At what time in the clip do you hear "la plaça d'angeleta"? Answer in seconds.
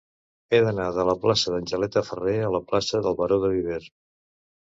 1.09-2.03